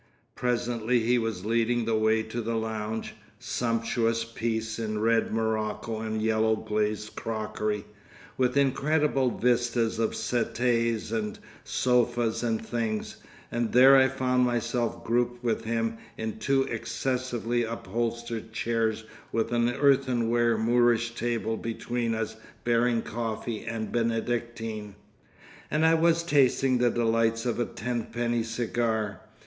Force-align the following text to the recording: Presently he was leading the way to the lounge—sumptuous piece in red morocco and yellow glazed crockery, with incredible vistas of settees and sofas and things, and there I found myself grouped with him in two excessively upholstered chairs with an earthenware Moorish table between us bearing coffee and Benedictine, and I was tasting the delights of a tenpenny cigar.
Presently 0.33 1.01
he 1.01 1.19
was 1.19 1.45
leading 1.45 1.85
the 1.85 1.95
way 1.95 2.23
to 2.23 2.41
the 2.41 2.55
lounge—sumptuous 2.55 4.23
piece 4.25 4.79
in 4.79 4.97
red 4.97 5.31
morocco 5.31 5.99
and 5.99 6.19
yellow 6.23 6.55
glazed 6.55 7.15
crockery, 7.15 7.85
with 8.35 8.57
incredible 8.57 9.29
vistas 9.29 9.99
of 9.99 10.15
settees 10.15 11.11
and 11.11 11.37
sofas 11.63 12.41
and 12.41 12.65
things, 12.65 13.17
and 13.51 13.73
there 13.73 13.95
I 13.95 14.07
found 14.07 14.43
myself 14.43 15.03
grouped 15.03 15.43
with 15.43 15.65
him 15.65 15.97
in 16.17 16.39
two 16.39 16.63
excessively 16.63 17.63
upholstered 17.63 18.51
chairs 18.51 19.03
with 19.31 19.51
an 19.53 19.69
earthenware 19.69 20.57
Moorish 20.57 21.13
table 21.13 21.57
between 21.57 22.15
us 22.15 22.37
bearing 22.63 23.03
coffee 23.03 23.65
and 23.65 23.91
Benedictine, 23.91 24.95
and 25.69 25.85
I 25.85 25.93
was 25.93 26.23
tasting 26.23 26.79
the 26.79 26.89
delights 26.89 27.45
of 27.45 27.59
a 27.59 27.65
tenpenny 27.65 28.41
cigar. 28.41 29.21